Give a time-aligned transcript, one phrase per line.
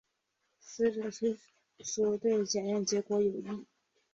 [0.59, 1.37] 死者亲
[1.77, 3.67] 属对检验结果有异。